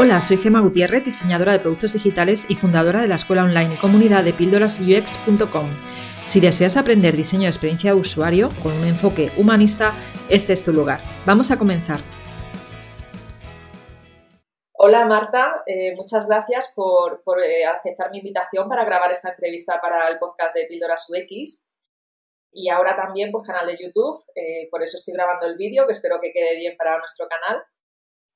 [0.00, 3.78] Hola, soy Gema Gutiérrez, diseñadora de productos digitales y fundadora de la escuela online y
[3.78, 5.70] comunidad de píldorasux.com.
[6.24, 9.94] Si deseas aprender diseño de experiencia de usuario con un enfoque humanista,
[10.28, 11.00] este es tu lugar.
[11.26, 11.98] Vamos a comenzar.
[14.74, 20.06] Hola Marta, eh, muchas gracias por, eh, aceptar mi invitación para grabar esta entrevista para
[20.10, 21.66] el podcast de Píldoras UX.
[22.52, 25.92] Y ahora también pues canal de YouTube, eh, por eso estoy grabando el vídeo, que
[25.94, 27.64] espero que quede bien para nuestro canal.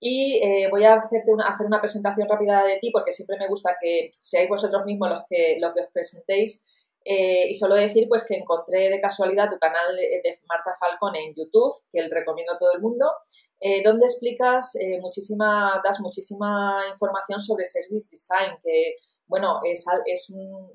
[0.04, 3.46] Y eh, voy a hacerte una, hacer una presentación rápida de ti porque siempre me
[3.46, 6.66] gusta que seáis vosotros mismos los que, lo que os presentéis.
[7.04, 11.32] Eh, y solo decir pues que encontré de casualidad tu canal de, Marta Falcon en
[11.36, 13.12] YouTube, que recomiendo a todo el mundo,
[13.60, 18.96] eh, donde explicas muchísima, das muchísima información sobre Service Design, que
[19.26, 20.72] bueno, es, es un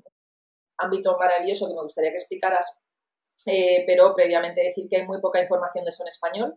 [0.78, 2.82] ámbito maravilloso que me gustaría que explicaras,
[3.44, 6.56] pero previamente decir que hay muy poca información de eso en español.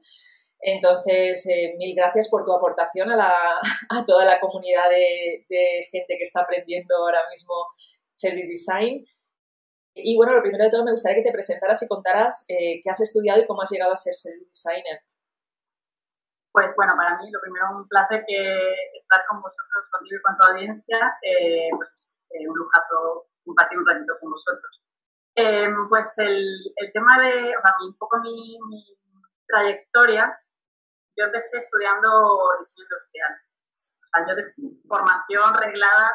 [0.61, 3.33] Entonces, eh, mil gracias por tu aportación a, la,
[3.89, 5.45] a toda la comunidad de,
[5.91, 7.53] gente que está aprendiendo ahora mismo
[8.15, 9.03] Service Design.
[9.95, 12.89] Y bueno, lo primero de todo me gustaría que te presentaras y contaras eh, qué
[12.89, 15.01] has estudiado y cómo has llegado a ser Service Designer.
[16.53, 20.37] Pues bueno, para mí lo primero un placer que estar con vosotros, contigo y con
[20.37, 24.83] tu audiencia, eh, pues es un lujazo compartir un ratito con vosotros.
[25.89, 26.45] pues el,
[26.75, 28.83] el, tema de, o sea, un poco mi, mi
[29.47, 30.37] trayectoria
[31.17, 32.09] yo empecé estudiando
[32.59, 33.33] diseño industrial.
[33.33, 34.53] O sea, yo de
[34.87, 36.11] formación reglada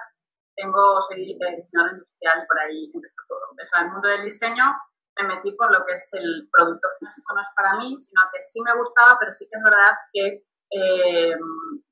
[0.57, 3.41] tengo, soy diseñador industrial por ahí empezó todo.
[3.51, 4.65] Empezó el mundo del diseño,
[5.21, 8.41] me metí por lo que es el producto físico, no es para mí, sino que
[8.43, 11.37] sí me gustaba, pero sí que es verdad que eh,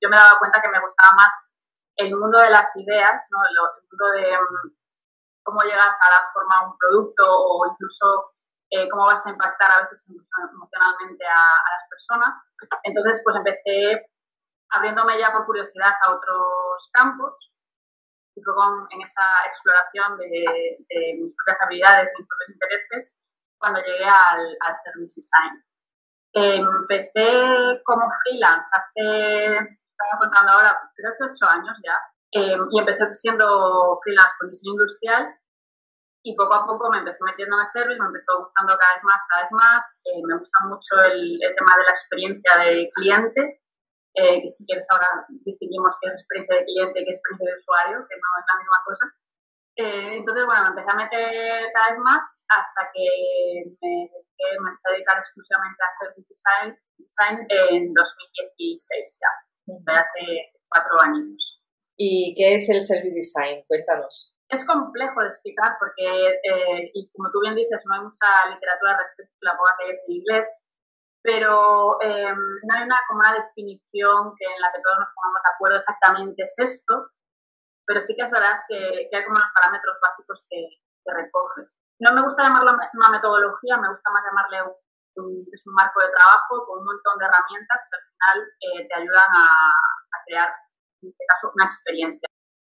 [0.00, 1.32] yo me daba cuenta que me gustaba más
[1.97, 3.38] el mundo de las ideas, ¿no?
[3.48, 3.56] el,
[3.91, 4.75] mundo de um,
[5.44, 8.33] cómo llegas a dar forma a un producto o incluso
[8.75, 12.34] eh, cómo vas a impactar a veces emocionalmente a, las personas.
[12.83, 14.11] Entonces, pues empecé
[14.70, 17.53] abriéndome ya por curiosidad a otros campos
[18.34, 18.53] y fue
[18.91, 23.16] en esa exploración de, mis propias habilidades y mis propios intereses
[23.59, 25.62] cuando llegué al, al Service Design.
[26.34, 31.97] empecé como freelance hace, estaba contando ahora, creo que ocho años ya,
[32.32, 35.38] eh, y empecé siendo freelance con diseño industrial
[36.24, 39.04] y poco a poco me empezó metiendo en el service, me empezó gustando cada vez
[39.04, 40.00] más, cada vez más.
[40.08, 43.60] Eh, me gusta mucho el, tema de la experiencia de cliente,
[44.16, 47.52] eh, que si quieres ahora distinguimos qué es experiencia de cliente y qué es experiencia
[47.52, 49.04] de usuario, que no es la misma cosa.
[49.76, 53.04] Eh, entonces, bueno, me empecé a meter cada vez más hasta que
[53.84, 56.68] me, me empecé a dedicar exclusivamente a Service Design,
[57.04, 59.32] design en 2016 ya,
[59.92, 60.24] hace
[60.72, 61.60] cuatro años.
[61.98, 63.62] ¿Y qué es el Service Design?
[63.68, 68.27] Cuéntanos es complejo de explicar porque, eh, y como tú bien dices, no hay mucha
[68.50, 70.65] literatura respecto a la poca que es en inglés,
[71.22, 75.41] pero em, no hay una, como una definición que en la que todos nos pongamos
[75.43, 77.09] de acuerdo exactamente es esto,
[77.87, 80.69] pero sí que es verdad que, hay como unos parámetros básicos que,
[81.06, 81.69] recoge.
[82.00, 84.62] No me gusta llamarlo una metodología, me gusta más llamarle
[85.16, 88.88] un, es un marco de trabajo con un montón de herramientas que al final eh,
[88.88, 90.49] te ayudan a, a crear,
[91.03, 92.28] en este caso, una experiencia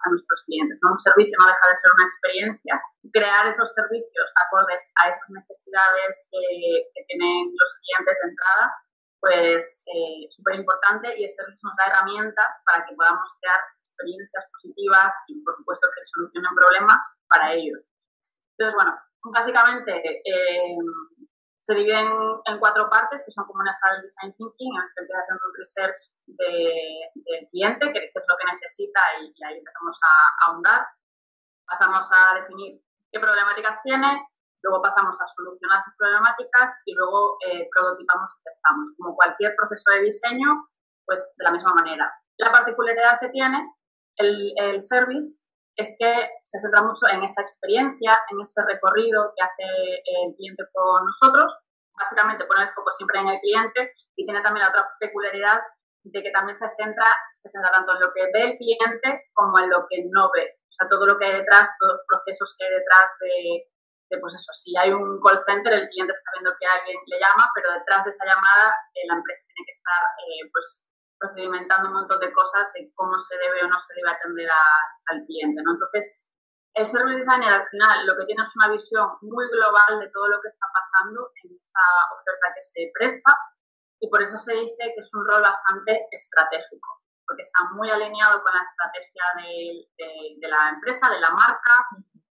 [0.05, 0.79] a nuestros clientes.
[0.83, 2.75] Un servicio no deja de ser una experiencia.
[3.13, 8.65] Crear esos servicios acordes a esas necesidades que, tienen los clientes de entrada,
[9.21, 14.45] pues eh, súper importante y el servicio nos da herramientas para que podamos crear experiencias
[14.53, 17.81] positivas y, por supuesto, que solucionen problemas para ellos.
[18.57, 18.93] Entonces, bueno,
[19.33, 19.93] básicamente
[20.25, 20.77] eh,
[21.65, 22.13] se dividen
[22.45, 25.35] en cuatro partes que son como una de design thinking, en el sentido de hacer
[25.41, 30.87] un research del cliente, que es lo que necesita y, ahí empezamos a, ahondar.
[31.67, 34.29] Pasamos a definir qué problemáticas tiene,
[34.61, 38.93] luego pasamos a solucionar sus problemáticas y luego eh, prototipamos y testamos.
[38.99, 40.69] Como cualquier proceso de diseño,
[41.07, 42.13] pues de la misma manera.
[42.37, 43.73] La particularidad que tiene
[44.17, 45.41] el, el service
[45.77, 46.13] es que
[46.43, 51.53] se centra mucho en esa experiencia, en ese recorrido que hace el cliente con nosotros.
[51.99, 55.63] Básicamente pone el foco siempre en el cliente y tiene también la otra peculiaridad
[56.05, 59.59] de que también se centra, se centra tanto en lo que ve el cliente como
[59.59, 60.59] en lo que no ve.
[60.69, 64.35] O sea, todo lo que hay detrás, todos los procesos que hay detrás de, pues
[64.35, 67.73] eso, si hay un call center, el cliente está viendo que alguien le llama, pero
[67.73, 70.87] detrás de esa llamada eh, la empresa tiene que estar eh, pues
[71.25, 75.25] procedimentando un montón de cosas de cómo se debe o no se debe atender al
[75.25, 75.63] cliente.
[75.65, 75.73] ¿no?
[75.73, 76.21] Entonces,
[76.75, 80.29] el Service Designer al final lo que tiene es una visión muy global de todo
[80.29, 83.33] lo que está pasando en esa oferta que se presta
[84.01, 88.43] y por eso se dice que es un rol bastante estratégico, porque está muy alineado
[88.43, 91.75] con la estrategia de, de, la empresa, de la marca,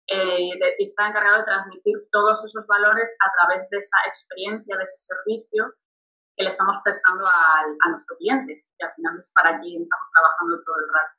[0.06, 4.84] eh, y está encargado de transmitir todos esos valores a través de esa experiencia, de
[4.84, 5.74] ese servicio
[6.35, 10.59] que le estamos prestando a nuestro cliente, que al final es para quien estamos trabajando
[10.65, 11.13] todo el rato.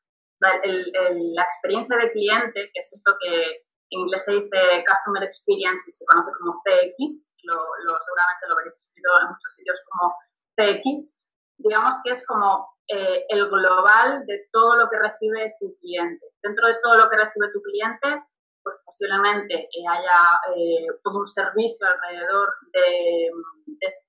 [1.34, 5.92] la experiencia de cliente, que es esto que en inglés se dice Customer Experience y
[5.92, 7.58] se conoce como CX, lo,
[8.00, 10.14] seguramente lo veréis escrito en muchos sitios como
[10.56, 11.16] CX,
[11.58, 16.26] digamos que es como eh, el global de todo lo que recibe tu cliente.
[16.42, 18.24] Dentro de todo lo que recibe tu cliente,
[18.64, 23.30] pues posiblemente haya eh, todo un servicio alrededor de,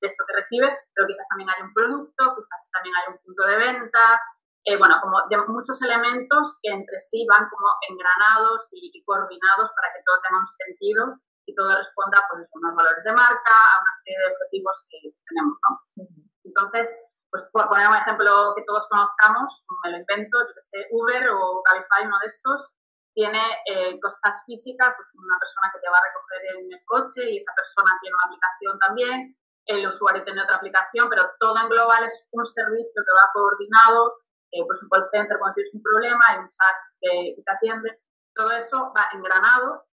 [0.01, 3.57] esto que recibe, pero quizás también hay un producto, quizás también hay un punto de
[3.57, 4.21] venta,
[4.63, 9.93] eh, bueno, como de muchos elementos que entre sí van como engranados y, coordinados para
[9.93, 13.81] que todo tenga un sentido y todo responda pues, a unos valores de marca, a
[13.83, 14.97] una serie de objetivos que
[15.27, 16.07] tenemos, ¿no?
[16.45, 16.97] Entonces,
[17.29, 21.29] pues por poner un ejemplo que todos conozcamos, me lo invento, yo que sé, Uber
[21.29, 22.73] o Cabify, uno de estos,
[23.15, 27.31] tiene eh, cosas físicas, pues una persona que te va a recoger en el coche
[27.31, 31.69] y esa persona tiene una aplicación también, el usuario tiene otra aplicación, pero todo en
[31.69, 34.19] global es un servicio que va coordinado,
[34.51, 37.99] eh, por ejemplo, el center cuando tienes un problema, hay un chat que, te atiende,
[38.35, 39.87] todo eso va engranado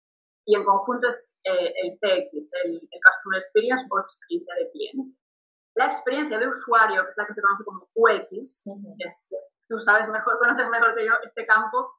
[0.46, 5.20] y en conjunto es eh, el CX, el, Customer Experience o experiencia de cliente.
[5.76, 8.64] La experiencia de usuario, que es la que se conoce como UX,
[9.68, 11.99] tú sabes mejor, conoces mejor que yo este campo,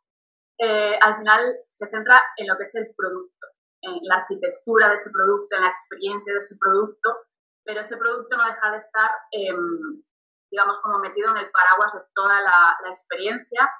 [0.60, 3.46] eh, al final se centra en lo que es el producto,
[3.80, 7.16] en la arquitectura de ese producto, en la experiencia de ese producto,
[7.64, 10.02] pero ese producto no deja de estar, em,
[10.50, 13.70] digamos, como metido en el paraguas de toda la, experiencia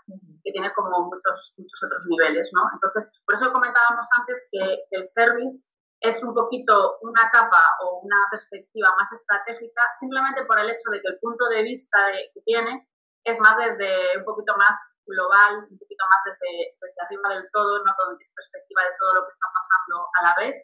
[0.42, 2.62] que tiene como muchos, muchos otros niveles, ¿no?
[2.72, 5.68] Entonces, por eso comentábamos antes que el service
[6.00, 11.00] es un poquito una capa o una perspectiva más estratégica, simplemente por el hecho de
[11.02, 11.98] que el punto de vista
[12.32, 12.88] que tiene
[13.24, 17.84] es más desde un poquito más global, un poquito más desde, desde arriba del todo,
[17.84, 20.54] no con perspectiva de todo lo que está pasando a la vez.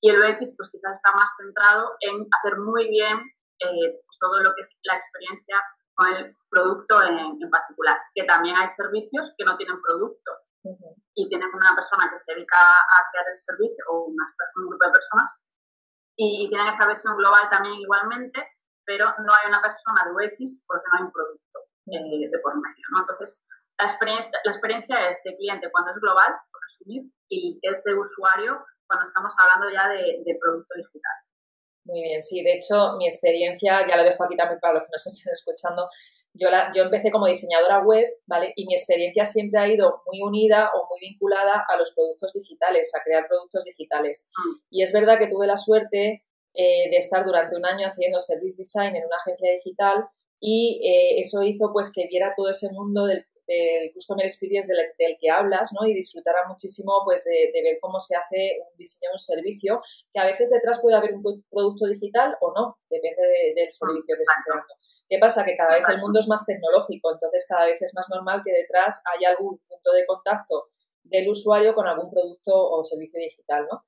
[0.00, 3.18] Y el UX pues quizás está más centrado en hacer muy bien
[3.60, 5.56] eh, pues, todo lo que es la experiencia
[5.94, 7.98] con el producto en, en, particular.
[8.14, 10.30] Que también hay servicios que no tienen producto
[11.14, 14.16] y tienen una persona que se dedica a crear el servicio o un
[14.68, 15.44] grupo de personas
[16.16, 18.40] y, y tienen esa versión global también igualmente,
[18.84, 21.63] pero no hay una persona de UX porque no hay un producto.
[21.86, 22.84] Eh, de por medio.
[22.92, 23.00] ¿no?
[23.00, 23.44] Entonces,
[23.78, 27.94] la experiencia, la experiencia es de cliente cuando es global, por resumir, y es de
[27.94, 31.16] usuario cuando estamos hablando ya de, de producto digital.
[31.86, 34.92] Muy bien, sí, de hecho mi experiencia, ya lo dejo aquí también para los que
[34.92, 35.86] nos estén escuchando,
[36.32, 38.52] yo, la, yo empecé como diseñadora web, ¿vale?
[38.56, 42.92] Y mi experiencia siempre ha ido muy unida o muy vinculada a los productos digitales,
[42.94, 44.30] a crear productos digitales.
[44.36, 44.58] Mm.
[44.70, 48.56] Y es verdad que tuve la suerte eh, de estar durante un año haciendo service
[48.58, 50.08] design en una agencia digital
[50.46, 53.24] y eh, eso hizo pues que viera todo ese mundo del,
[53.94, 55.86] customer experience del, del, que hablas ¿no?
[55.86, 59.80] y disfrutara muchísimo pues de, ver cómo se hace un diseño de un servicio
[60.12, 63.22] que a veces detrás puede haber un producto digital o no, depende
[63.54, 64.74] del servicio que estés creando.
[65.08, 65.44] ¿Qué pasa?
[65.44, 68.52] Que cada vez el mundo es más tecnológico, entonces cada vez es más normal que
[68.52, 70.68] detrás haya algún punto de contacto
[71.04, 73.82] del usuario con algún producto o servicio digital, ¿no?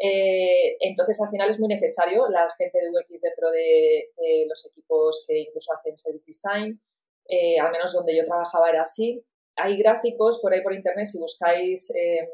[0.00, 4.08] Eh, entonces, al final es muy necesario la gente de UX dentro de,
[4.48, 6.80] los equipos que incluso hacen service design,
[7.28, 9.22] eh, al menos donde yo trabajaba era así.
[9.56, 12.28] Hay gráficos por ahí por internet, si buscáis eh,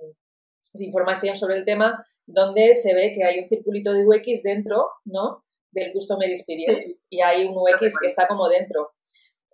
[0.79, 5.45] información sobre el tema, donde se ve que hay un circulito de UX dentro, ¿no?
[5.71, 8.93] Del Customer Experience y hay un UX que está como dentro.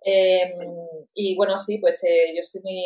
[0.01, 0.53] Em,
[1.13, 2.85] y bueno, sí, pues yo estoy muy,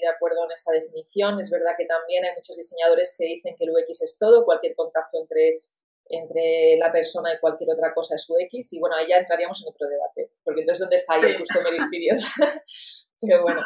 [0.00, 1.40] de acuerdo en esa definición.
[1.40, 4.74] Es verdad que también hay muchos diseñadores que dicen que el UX es todo, cualquier
[4.74, 5.60] contacto entre,
[6.06, 8.72] entre la persona y cualquier otra cosa es UX.
[8.72, 11.72] Y bueno, ahí ya entraríamos en otro debate, porque entonces, ¿dónde está ahí el Customer
[11.72, 12.28] Experience?
[13.20, 13.62] Pero bueno.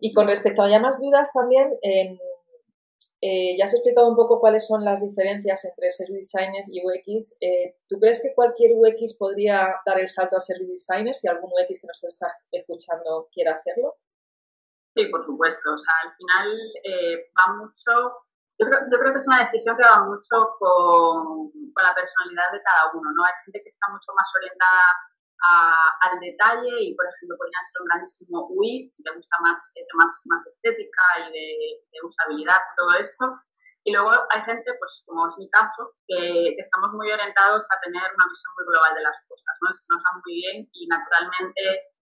[0.00, 1.76] Y con respecto a ya más dudas también,
[3.22, 7.36] eh, ya has explicado un poco cuáles son las diferencias entre Service Designer y UX.
[7.40, 11.50] Eh, ¿Tú crees que cualquier UX podría dar el salto a Service Designer si algún
[11.50, 13.96] UX que nos está escuchando quiere hacerlo?
[14.94, 15.74] Sí, por supuesto.
[15.74, 16.48] O sea, al final
[16.84, 18.26] eh, va mucho.
[18.58, 22.52] Yo creo, yo creo, que es una decisión que va mucho con, con, la personalidad
[22.52, 23.24] de cada uno, ¿no?
[23.24, 24.84] Hay gente que está mucho más orientada
[25.48, 29.72] a, al detalle y, por ejemplo, podría ser un grandísimo UI si le gusta más,
[29.76, 31.46] eh, más, estética y de,
[31.88, 33.24] de, usabilidad todo esto.
[33.84, 38.02] Y luego hay gente, pues como es mi caso, que, estamos muy orientados a tener
[38.02, 39.70] una visión muy global de las cosas, ¿no?
[39.70, 41.62] Nos da muy bien y naturalmente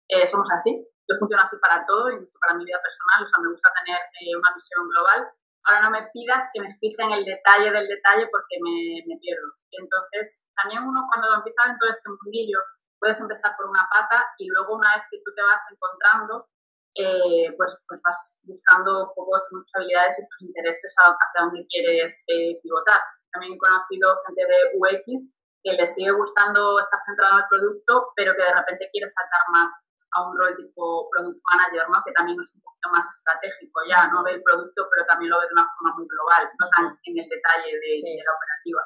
[0.09, 3.42] eh, somos así yo funciono así para todo, incluso para mi vida personal, o sea,
[3.42, 5.21] me gusta tener eh, una visión global.
[5.64, 9.18] Ahora no me pidas que me fije en el detalle del detalle porque me, me
[9.21, 9.47] pierdo.
[9.71, 12.59] Entonces, también uno cuando empieza en todo este mundillo,
[12.99, 16.49] puedes empezar por una pata y luego una vez que tú te vas encontrando,
[16.94, 22.23] eh, pues, pues vas buscando un poco tus habilidades y tus intereses hacia dónde quieres
[22.28, 23.00] eh, pivotar.
[23.32, 28.12] También he conocido gente de UX que le sigue gustando estar centrado en el producto,
[28.14, 29.71] pero que de repente quiere saltar más
[30.12, 32.02] a un rol tipo product manager, ¿no?
[32.04, 35.40] que también es un poquito más estratégico ya, no ve el producto, pero también lo
[35.40, 38.83] ve de una forma muy global, no tan en el detalle de, la operativa.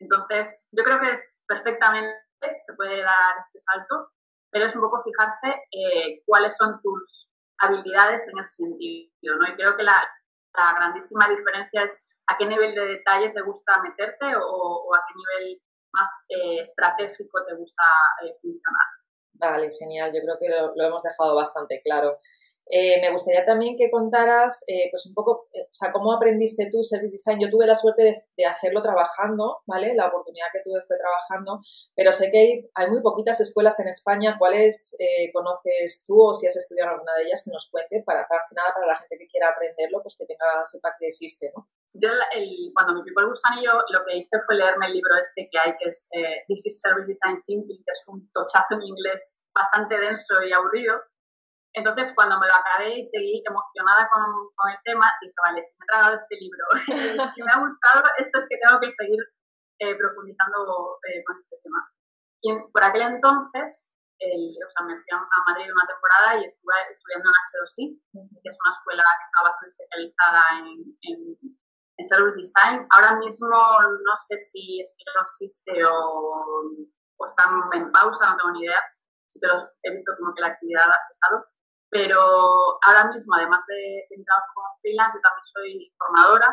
[0.00, 2.14] Entonces, yo creo que es perfectamente,
[2.58, 4.10] se puede dar ese salto,
[4.50, 9.48] pero es un poco fijarse eh, cuáles son tus habilidades en ese sentido, ¿no?
[9.48, 9.96] Y creo que la,
[10.56, 15.14] la grandísima diferencia es a qué nivel de detalle te gusta meterte o, a qué
[15.14, 17.82] nivel más eh, estratégico te gusta
[18.24, 19.03] eh, funcionar.
[19.44, 20.10] Vale, genial.
[20.14, 22.18] Yo creo que lo, hemos dejado bastante claro.
[22.66, 26.70] Eh, me gustaría también que contaras, eh, pues un poco, eh, o sea, cómo aprendiste
[26.72, 27.38] tú Service Design.
[27.38, 29.94] Yo tuve la suerte de, hacerlo trabajando, ¿vale?
[29.94, 31.60] La oportunidad que tuve fue trabajando,
[31.94, 34.36] pero sé que hay, muy poquitas escuelas en España.
[34.38, 34.96] ¿Cuáles
[35.34, 38.72] conoces tú o si has estudiado alguna de ellas que nos cuente para, para nada
[38.74, 41.68] para la gente que quiera aprenderlo, pues que tenga, sepa que existe, ¿no?
[41.94, 45.48] Yo el, cuando me picó el gusanillo, lo que hice fue leerme el libro este
[45.50, 46.08] que hay, que es
[46.48, 51.00] This is Service Design Thinking, que es un tochazo en inglés bastante denso y aburrido,
[51.74, 54.22] entonces, cuando me lo acabé y seguí emocionada con,
[54.54, 56.64] con el tema, dije, vale, si me he tragado este libro
[57.36, 59.18] y me ha gustado, esto es que tengo que seguir
[59.82, 61.82] eh, profundizando eh, con este tema.
[62.46, 63.90] Y por aquel entonces,
[64.22, 67.84] el, o sea, me fui a Madrid una temporada y estuve estudiando en H2I,
[68.38, 70.78] que es una escuela que estaba especializada en,
[71.10, 71.18] en,
[71.96, 72.86] en Service Design.
[72.90, 76.70] Ahora mismo no sé si es que no existe o,
[77.16, 78.82] o están en pausa, no tengo ni idea.
[79.26, 79.48] Sí que
[79.82, 81.46] he visto como que la actividad ha cesado
[81.94, 82.18] pero
[82.82, 86.50] ahora mismo, además de, de mi trabajo como freelance, yo también soy formadora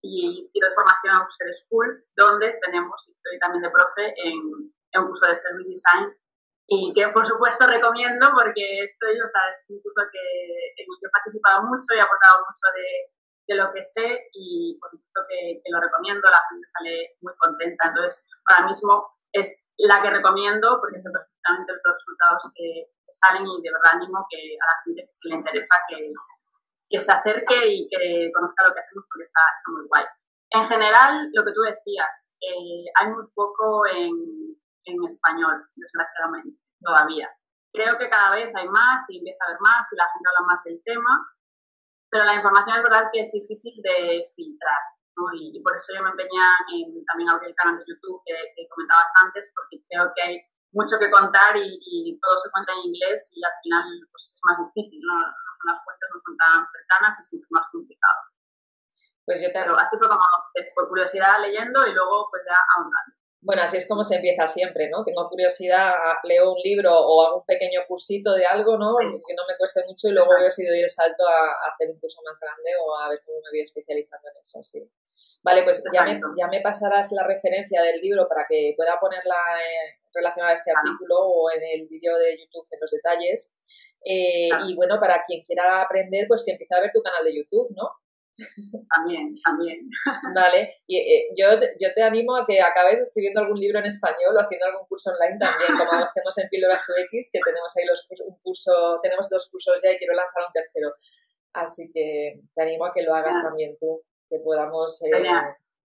[0.00, 4.96] y, y doy formación a User School, donde tenemos, estoy también de profe en, en
[4.96, 6.08] un curso de Service Design
[6.68, 10.24] y que por supuesto recomiendo porque estoy, o sea, es un curso que,
[10.80, 13.12] en el que he participado mucho y he aportado mucho de,
[13.46, 17.32] de lo que sé y por supuesto que, que, lo recomiendo, la gente sale muy
[17.38, 17.88] contenta.
[17.88, 23.62] Entonces, ahora mismo es la que recomiendo porque sé perfectamente los resultados que, salen y
[23.62, 26.12] de verdad animo que a la gente que se le interesa que,
[26.90, 29.40] que se acerque y que conozca lo que hacemos porque está,
[29.72, 30.04] muy guay.
[30.50, 37.30] En general, lo que tú decías, eh, hay muy poco en, en español, desgraciadamente, todavía.
[37.72, 40.46] Creo que cada vez hay más y empieza a haber más y la gente habla
[40.46, 41.12] más del tema,
[42.10, 44.82] pero la información es verdad que es difícil de filtrar.
[45.16, 45.24] ¿no?
[45.32, 46.38] Y, por eso yo me empeñé
[46.76, 50.36] en también abrir el canal de YouTube que, que comentabas antes, porque creo que hay
[50.72, 54.58] mucho que contar y, todo se cuenta en inglés y al final pues, es más
[54.68, 55.14] difícil, ¿no?
[55.64, 58.20] las fuentes no son tan cercanas y es mucho más complicado.
[59.24, 59.58] Pues yo te...
[59.58, 60.22] Pero así fue como
[60.76, 63.16] por curiosidad leyendo y luego pues ya ahondando.
[63.40, 65.04] Bueno, así es como se empieza siempre, ¿no?
[65.04, 65.92] Tengo curiosidad,
[66.24, 68.96] leo un libro o hago un pequeño cursito de algo, ¿no?
[68.98, 72.00] Que no me cueste mucho y luego veo si doy el salto a, hacer un
[72.00, 74.90] curso más grande o a ver cómo me voy especializando en eso, sí.
[75.42, 79.36] Vale, pues ya me, ya me, pasarás la referencia del libro para que pueda ponerla
[80.12, 83.54] relacionada a este artículo o en el vídeo de YouTube en los detalles.
[84.04, 87.36] Eh, y bueno, para quien quiera aprender, pues que empiece a ver tu canal de
[87.36, 87.90] YouTube, ¿no?
[88.94, 89.88] También, también.
[90.34, 91.48] Vale, y eh, yo,
[91.80, 95.10] yo te animo a que acabes escribiendo algún libro en español o haciendo algún curso
[95.10, 99.48] online también, como hacemos en Píldoras UX, que tenemos ahí los, un curso, tenemos dos
[99.50, 100.92] cursos ya y quiero lanzar un tercero.
[101.54, 105.10] Así que te animo a que lo hagas también tú, que podamos eh,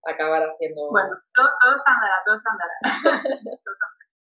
[0.04, 0.90] acabar haciendo...
[0.92, 3.24] Bueno, todo, todo se andará, todo se andará.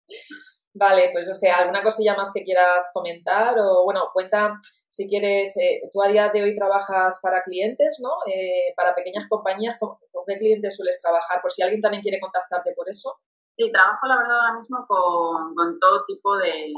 [0.80, 3.58] Vale, pues o sea, ¿alguna cosilla más que quieras comentar?
[3.58, 8.12] O bueno, cuenta si quieres, eh, tú a día de hoy trabajas para clientes, ¿no?
[8.32, 11.42] Eh, para pequeñas compañías, ¿con, qué clientes sueles trabajar?
[11.42, 13.18] Por si alguien también quiere contactarte por eso.
[13.58, 16.72] Sí, trabajo la verdad ahora mismo con, con todo tipo de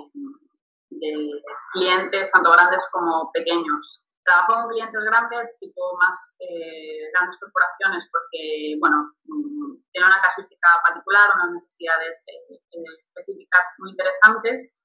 [1.74, 4.02] clientes, tanto grandes como pequeños.
[4.30, 10.70] Trabajo con clientes grandes, tipo más eh, grandes corporaciones, porque, bueno, mm, tiene una casuística
[10.86, 14.78] particular, unas necesidades eh, eh, específicas muy interesantes.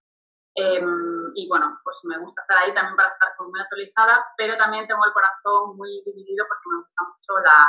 [0.57, 4.89] Em, y bueno, pues me gusta estar ahí también para estar muy actualizada, pero también
[4.89, 7.69] tengo el corazón muy dividido porque me gusta mucho la,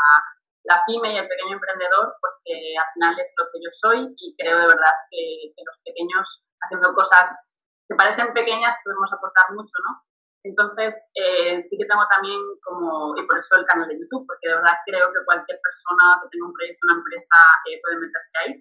[0.71, 4.35] la pyme y el pequeño emprendedor, porque al final es lo que yo soy y
[4.39, 7.51] creo de verdad que, que los pequeños haciendo cosas
[7.89, 10.14] que parecen pequeñas podemos aportar mucho, ¿no?
[10.45, 14.45] Entonces, eh, sí que tengo también como, y por eso el canal de YouTube, porque
[14.47, 18.33] de verdad creo que cualquier persona que tenga un proyecto, una empresa, eh, puede meterse
[18.45, 18.53] ahí.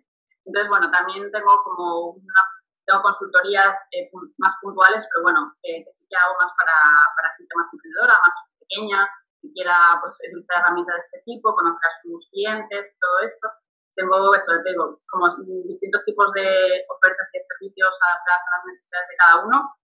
[0.49, 2.41] Entonces, bueno, también tengo como una,
[2.89, 4.09] tengo consultorías eh,
[4.41, 6.73] más puntuales, pero bueno, que sí que hago más para,
[7.21, 9.01] para gente más emprendedora, más pequeña,
[9.45, 13.47] que quiera pues, utilizar herramientas de este tipo, conocer a sus clientes, todo esto.
[13.93, 15.29] Tengo eso, tengo como
[15.69, 16.49] distintos tipos de
[16.89, 19.77] ofertas y servicios adaptadas a las necesidades de cada uno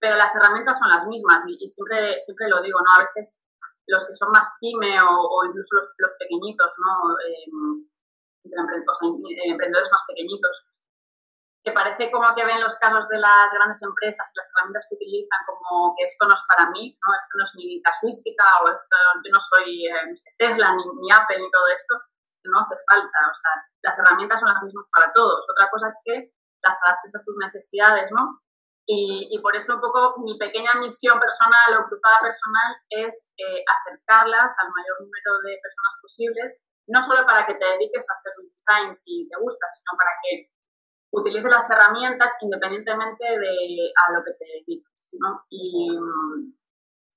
[0.00, 3.00] pero las herramientas son las mismas y, siempre, siempre lo digo, ¿no?
[3.00, 3.40] A veces
[3.86, 7.16] los que son más pyme o, incluso los, pequeñitos, ¿no?
[8.44, 10.66] Entre emprendedores más pequeñitos
[11.64, 14.96] que parece como que ven los casos de las grandes empresas y las herramientas que
[14.96, 17.14] utilizan como que esto no es para mí, ¿no?
[17.16, 21.40] esto no es mi casuística o esto, yo no soy eh, Tesla ni, ni, Apple
[21.40, 21.94] ni todo esto,
[22.44, 25.46] no hace falta, o sea, las herramientas son las mismas para todos.
[25.48, 28.43] Otra cosa es que las adaptes a tus necesidades, ¿no?
[28.86, 33.64] Y, y por eso un poco mi pequeña misión personal o cruzada personal es eh,
[33.64, 38.52] acercarlas al mayor número de personas posibles, no solo para que te dediques a service
[38.52, 40.54] design si te gusta, sino para que
[41.14, 45.44] utilice las herramientas independientemente de a lo que te dediques, ¿no?
[45.48, 45.96] Y,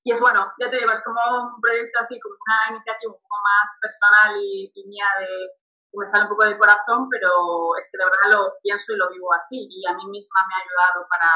[0.04, 1.20] y, es bueno, ya te digo, es como
[1.56, 5.52] un proyecto así, como una iniciativa un poco más personal y, mía de
[5.98, 9.10] me sale un poco del corazón, pero es que de verdad lo pienso y lo
[9.10, 11.32] vivo así y a mí misma me ha ayudado para,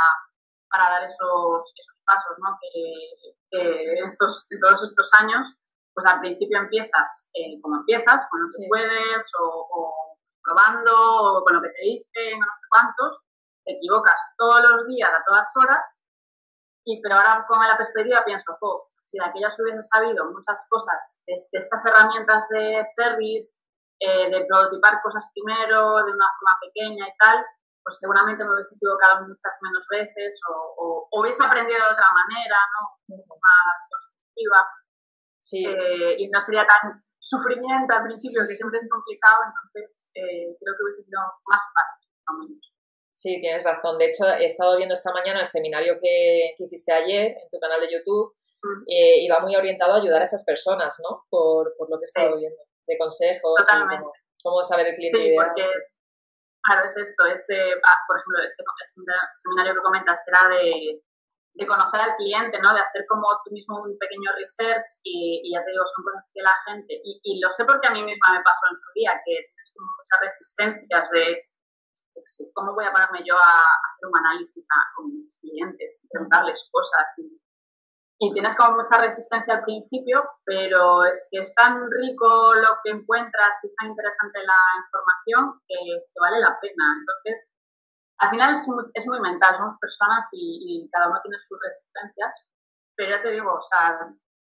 [0.69, 2.57] para dar esos, esos pasos, ¿no?
[2.61, 5.57] Que, que estos, en todos estos años,
[5.93, 8.65] pues al principio empiezas eh, como empiezas, cuando sí.
[8.69, 13.21] puedes o probando o con lo que te dicen, no sé cuántos,
[13.65, 16.03] te equivocas todos los días, a todas horas,
[16.85, 21.23] y pero ahora con la perspectiva pienso, oh, si de aquellas hubiese sabido muchas cosas
[21.27, 23.60] de, estas herramientas de service,
[24.01, 27.45] eh, de prototipar cosas primero, de una forma pequeña y tal,
[27.83, 33.15] pues seguramente me hubiese equivocado muchas menos veces o, hubiese aprendido de otra manera, ¿no?
[33.15, 34.59] Un poco más constructiva.
[35.41, 35.65] Sí.
[35.65, 40.73] Eh, y no sería tan sufrimiento al principio, que siempre es complicado, entonces eh, creo
[40.73, 42.01] que hubiese sido más fácil.
[43.13, 43.99] Sí, tienes razón.
[43.99, 47.59] De hecho, he estado viendo esta mañana el seminario que, que hiciste ayer en tu
[47.59, 48.83] canal de YouTube mm.
[48.87, 51.25] eh, y va muy orientado a ayudar a esas personas, ¿no?
[51.29, 55.25] Por, por lo que he estado viendo, de consejos, y cómo, saber el cliente sí,
[55.25, 55.47] ideal.
[55.47, 55.71] Porque,
[56.63, 58.63] claro, es esto, es, ah, por ejemplo, este,
[59.43, 61.01] seminario que comentas era de
[61.53, 62.73] de conocer al cliente, ¿no?
[62.73, 66.31] De hacer como tú mismo un pequeño research y, y ya te digo, son cosas
[66.33, 68.89] que la gente, y, y, lo sé porque a mí misma me pasó en su
[68.95, 71.43] día, que tienes como muchas resistencias de,
[72.53, 77.19] cómo voy a ponerme yo a, hacer un análisis con mis clientes y preguntarles cosas
[77.19, 77.41] y,
[78.23, 82.91] y tienes como mucha resistencia al principio, pero es que es tan rico lo que
[82.91, 86.85] encuentras y es tan interesante la información que es que vale la pena.
[86.99, 87.51] Entonces,
[88.19, 92.47] al final es muy, es muy mental, somos personas y, cada uno tiene sus resistencias,
[92.95, 93.89] pero ya te digo, o sea,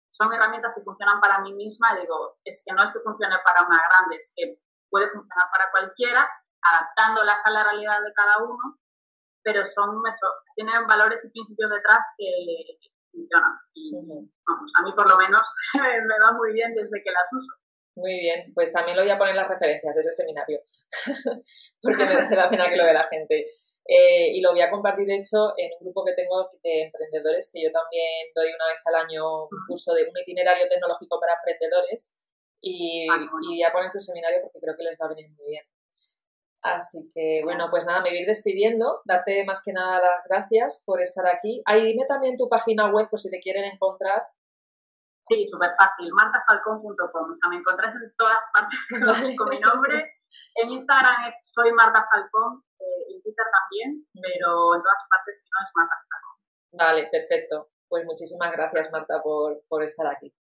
[0.10, 3.38] son herramientas que funcionan para mí misma y digo, es que no es que funcione
[3.46, 6.30] para una grande, es que puede funcionar para cualquiera,
[6.64, 8.76] adaptándolas a la realidad de cada uno,
[9.42, 12.28] pero son eso, tienen valores y principios detrás que
[13.12, 13.54] funcionan.
[13.74, 15.44] Y vamos, a mí por lo menos
[15.82, 17.60] me va muy bien desde que las uso.
[17.96, 20.62] Muy bien, pues también lo voy a poner las referencias de ese seminario,
[21.82, 23.44] porque merece la pena que lo vea la gente.
[23.86, 27.50] Eh, y lo voy a compartir, de hecho, en un grupo que tengo de emprendedores,
[27.52, 31.34] que yo también doy una vez al año un curso de un itinerario tecnológico para
[31.34, 32.16] emprendedores
[32.62, 35.32] y, ah, y voy a poner tu seminario porque creo que les va a venir
[35.32, 35.66] muy bien.
[36.62, 40.24] Así que, bueno, pues nada, me voy a ir despidiendo, darte más que nada las
[40.28, 41.62] gracias por estar aquí.
[41.66, 44.28] Ahí dime también tu página web por si te quieren encontrar.
[45.30, 47.30] Sí, súper fácil, martafalcón.com.
[47.30, 48.90] O sea, me encontrás en todas partes
[49.38, 50.20] con, mi nombre.
[50.56, 55.50] En Instagram es soy Marta Falcón, eh, en Twitter también, pero en todas partes si
[55.50, 56.40] no es Marta Falcón.
[56.74, 57.70] Vale, perfecto.
[57.88, 60.34] Pues muchísimas gracias, Marta, por, por estar aquí.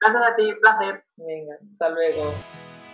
[0.00, 1.04] Gracias a ti, placer.
[1.16, 2.34] Venga, hasta luego.